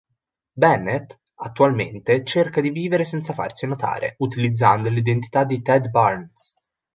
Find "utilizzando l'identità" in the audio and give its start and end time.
4.17-5.43